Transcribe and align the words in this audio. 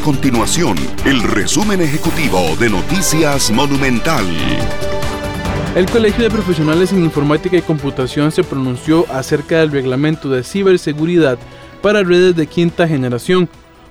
continuación 0.00 0.76
el 1.04 1.22
resumen 1.22 1.82
ejecutivo 1.82 2.56
de 2.58 2.70
Noticias 2.70 3.50
Monumental. 3.50 4.24
El 5.74 5.86
Colegio 5.86 6.24
de 6.24 6.30
Profesionales 6.30 6.92
en 6.92 7.04
Informática 7.04 7.58
y 7.58 7.62
Computación 7.62 8.32
se 8.32 8.42
pronunció 8.42 9.04
acerca 9.12 9.58
del 9.58 9.70
reglamento 9.70 10.30
de 10.30 10.42
ciberseguridad 10.42 11.38
para 11.82 12.02
redes 12.02 12.34
de 12.34 12.46
quinta 12.46 12.88
generación, 12.88 13.48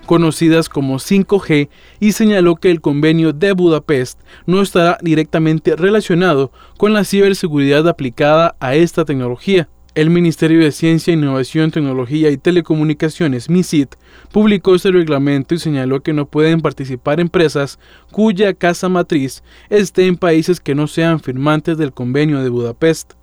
conocidas 0.08 0.68
como 0.68 0.96
5G, 0.96 1.70
y 2.00 2.12
señaló 2.14 2.56
que 2.56 2.72
el 2.72 2.82
convenio 2.82 3.32
de 3.32 3.54
Budapest 3.54 4.20
no 4.48 4.62
estará 4.62 4.98
directamente 5.02 5.76
relacionado 5.76 6.52
con 6.78 6.94
la 6.94 7.04
ciberseguridad 7.04 7.88
aplicada 7.88 8.56
a 8.60 8.74
esta 8.74 9.06
tecnología. 9.06 9.70
El 9.96 10.12
Ministerio 10.12 10.60
de 10.60 10.72
Ciencia, 10.72 11.14
Innovación, 11.14 11.72
Tecnología 11.72 12.30
y 12.30 12.38
Telecomunicaciones, 12.38 13.50
MISIT, 13.50 13.96
publicó 14.32 14.76
este 14.76 14.92
reglamento 14.92 15.56
y 15.56 15.60
señaló 15.60 16.02
que 16.02 16.14
no 16.14 16.28
pueden 16.28 16.62
participar 16.62 17.20
empresas 17.20 17.80
cuya 18.12 18.54
casa 18.54 18.88
matriz 18.88 19.44
esté 19.70 20.06
en 20.06 20.16
países 20.16 20.60
que 20.60 20.76
no 20.76 20.86
sean 20.86 21.20
firmantes 21.20 21.80
del 21.80 21.92
convenio 21.92 22.44
de 22.44 22.50
Budapest. 22.50 23.14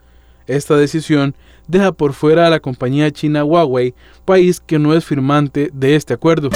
Esta 0.49 0.77
decisión 0.77 1.37
deja 1.69 1.93
por 1.93 2.15
fuera 2.15 2.49
a 2.49 2.51
la 2.51 2.59
compañía 2.59 3.13
china 3.13 3.45
Huawei, 3.45 3.95
país 4.25 4.59
que 4.59 4.81
no 4.81 4.93
es 4.93 5.05
firmante 5.05 5.71
de 5.73 5.95
este 5.95 6.15
acuerdo. 6.15 6.51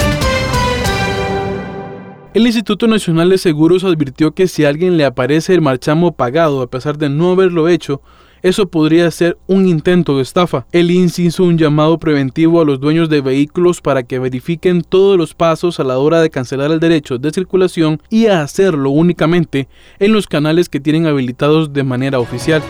El 2.33 2.45
Instituto 2.45 2.87
Nacional 2.87 3.29
de 3.29 3.37
Seguros 3.37 3.85
advirtió 3.85 4.33
que 4.33 4.47
si 4.47 4.65
alguien 4.65 4.97
le 4.97 5.05
aparece 5.05 5.53
el 5.53 5.61
marchamo 5.61 6.13
pagado 6.13 6.61
a 6.61 6.69
pesar 6.69 6.97
de 6.97 7.09
no 7.09 7.31
haberlo 7.31 7.69
hecho, 7.69 8.01
eso 8.41 8.67
podría 8.67 9.09
ser 9.11 9.37
un 9.47 9.67
intento 9.67 10.17
de 10.17 10.23
estafa. 10.23 10.65
El 10.71 10.91
INSI 10.91 11.27
hizo 11.27 11.43
un 11.43 11.57
llamado 11.57 11.97
preventivo 11.97 12.61
a 12.61 12.65
los 12.65 12.79
dueños 12.79 13.09
de 13.09 13.21
vehículos 13.21 13.81
para 13.81 14.03
que 14.03 14.19
verifiquen 14.19 14.81
todos 14.81 15.17
los 15.17 15.33
pasos 15.33 15.79
a 15.79 15.83
la 15.83 15.97
hora 15.97 16.21
de 16.21 16.29
cancelar 16.29 16.71
el 16.71 16.79
derecho 16.79 17.17
de 17.17 17.31
circulación 17.31 18.01
y 18.09 18.27
a 18.27 18.41
hacerlo 18.41 18.89
únicamente 18.89 19.67
en 19.99 20.13
los 20.13 20.27
canales 20.27 20.69
que 20.69 20.79
tienen 20.79 21.05
habilitados 21.05 21.73
de 21.73 21.83
manera 21.83 22.19
oficial. 22.19 22.61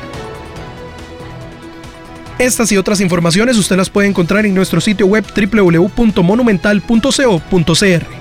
Estas 2.40 2.72
y 2.72 2.78
otras 2.78 3.02
informaciones 3.02 3.58
usted 3.58 3.78
las 3.78 3.92
puede 3.92 4.08
encontrar 4.08 4.48
en 4.48 4.56
nuestro 4.56 4.82
sitio 4.82 5.06
web 5.06 5.24
www.monumental.co.cr. 5.36 8.21